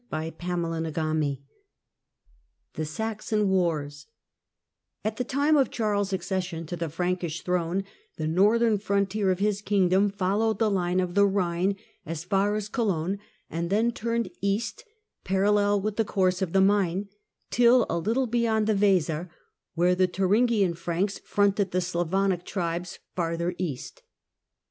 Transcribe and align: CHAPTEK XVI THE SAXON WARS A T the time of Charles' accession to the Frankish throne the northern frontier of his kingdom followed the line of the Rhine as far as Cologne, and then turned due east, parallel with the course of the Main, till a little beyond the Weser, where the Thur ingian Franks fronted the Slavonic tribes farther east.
CHAPTEK 0.09 0.39
XVI 0.39 1.39
THE 2.73 2.85
SAXON 2.85 3.49
WARS 3.49 4.07
A 5.05 5.11
T 5.11 5.15
the 5.15 5.23
time 5.23 5.55
of 5.55 5.69
Charles' 5.69 6.11
accession 6.11 6.65
to 6.65 6.75
the 6.75 6.89
Frankish 6.89 7.43
throne 7.43 7.83
the 8.17 8.25
northern 8.25 8.79
frontier 8.79 9.29
of 9.29 9.37
his 9.37 9.61
kingdom 9.61 10.09
followed 10.09 10.57
the 10.57 10.71
line 10.71 10.99
of 10.99 11.13
the 11.13 11.27
Rhine 11.27 11.75
as 12.03 12.23
far 12.23 12.55
as 12.55 12.67
Cologne, 12.67 13.19
and 13.47 13.69
then 13.69 13.91
turned 13.91 14.23
due 14.25 14.31
east, 14.41 14.83
parallel 15.23 15.79
with 15.81 15.97
the 15.97 16.03
course 16.03 16.41
of 16.41 16.51
the 16.51 16.61
Main, 16.61 17.07
till 17.51 17.85
a 17.87 17.99
little 17.99 18.25
beyond 18.25 18.65
the 18.65 18.73
Weser, 18.73 19.29
where 19.75 19.93
the 19.93 20.07
Thur 20.07 20.29
ingian 20.29 20.75
Franks 20.75 21.19
fronted 21.19 21.69
the 21.69 21.79
Slavonic 21.79 22.43
tribes 22.43 22.97
farther 23.15 23.53
east. 23.59 24.01